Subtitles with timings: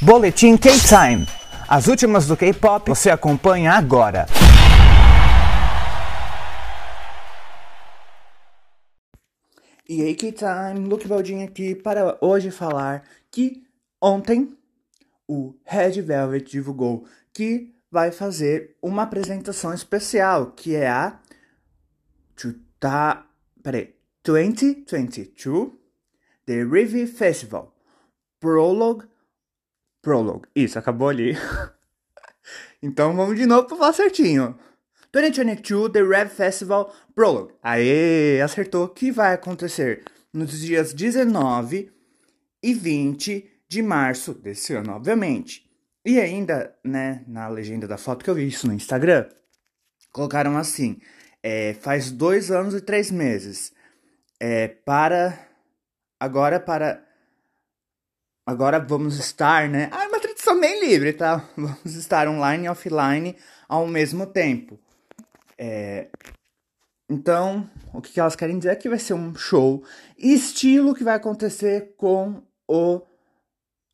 [0.00, 1.26] Boletim K-Time.
[1.68, 4.26] As últimas do K-pop você acompanha agora.
[9.88, 13.64] E aí, K-Time, Luke Baldin aqui para hoje falar que
[14.00, 14.56] ontem
[15.26, 17.04] o Red Velvet divulgou
[17.34, 21.18] que vai fazer uma apresentação especial, que é a
[22.78, 23.26] tá,
[23.64, 25.72] peraí, 2022
[26.46, 27.74] The Review Festival
[28.38, 29.04] Prologue
[30.02, 30.48] Prologue.
[30.54, 31.36] Isso, acabou ali.
[32.82, 34.58] então vamos de novo para falar certinho.
[35.12, 37.54] 2022 The Rev Festival Prologue.
[37.62, 38.88] Aê, acertou.
[38.88, 41.90] Que vai acontecer nos dias 19
[42.62, 45.68] e 20 de março desse ano, obviamente.
[46.04, 49.28] E ainda, né, na legenda da foto que eu vi isso no Instagram,
[50.12, 50.98] colocaram assim:
[51.42, 53.72] é, faz dois anos e três meses.
[54.40, 55.38] É, para.
[56.18, 57.04] Agora para.
[58.48, 59.90] Agora vamos estar, né?
[59.92, 61.46] Ah, é uma tradução bem livre, tá?
[61.54, 63.36] Vamos estar online e offline
[63.68, 64.80] ao mesmo tempo.
[65.58, 66.08] É,
[67.10, 69.84] então, o que elas querem dizer é que vai ser um show
[70.16, 73.02] estilo que vai acontecer com o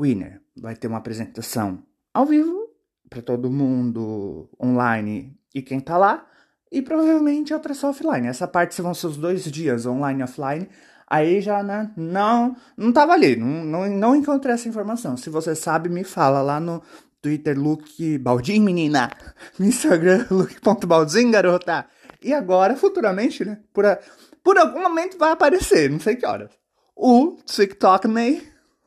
[0.00, 0.40] Winner.
[0.56, 1.82] Vai ter uma apresentação
[2.14, 2.70] ao vivo
[3.10, 6.24] para todo mundo online e quem tá lá.
[6.70, 8.28] E provavelmente outra só offline.
[8.28, 10.68] Essa parte vão ser os dois dias, online e offline.
[11.08, 15.16] Aí já né, não não tava ali, não, não, não encontrei essa informação.
[15.16, 16.82] Se você sabe, me fala lá no
[17.22, 19.10] Twitter, Luke Baldin, menina.
[19.58, 21.86] No Instagram, Luke.baldin, garota.
[22.22, 23.60] E agora, futuramente, né?
[23.72, 23.98] Por, a,
[24.42, 26.50] por algum momento vai aparecer, não sei que horas.
[26.94, 28.42] O TikTok May,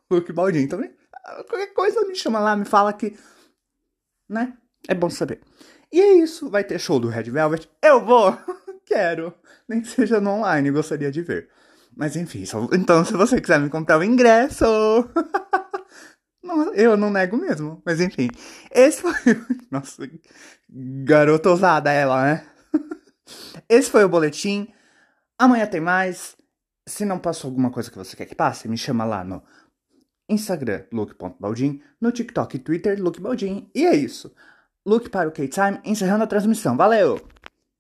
[0.10, 0.92] Luke Baldin também.
[1.48, 3.16] Qualquer coisa me chama lá, me fala que.
[4.28, 4.54] Né?
[4.88, 5.42] É bom saber.
[5.92, 7.70] E é isso, vai ter show do Red Velvet.
[7.82, 8.38] Eu vou!
[8.86, 9.34] Quero!
[9.68, 11.50] Nem que seja no online, gostaria de ver.
[11.96, 12.68] Mas enfim, só...
[12.74, 14.66] então se você quiser me comprar o ingresso.
[16.42, 17.82] Não, eu não nego mesmo.
[17.86, 18.28] Mas enfim.
[18.72, 19.14] Esse foi.
[19.70, 20.10] Nossa,
[20.68, 22.48] garota ousada ela, né?
[23.70, 24.68] Esse foi o boletim.
[25.38, 26.36] Amanhã tem mais.
[26.88, 29.44] Se não passou alguma coisa que você quer que passe, me chama lá no
[30.28, 33.70] Instagram, Luke.baldin, no TikTok e Twitter, Luke Baldin.
[33.76, 34.34] E é isso.
[34.84, 36.76] Luke para o K-Time, encerrando a transmissão.
[36.76, 37.20] Valeu!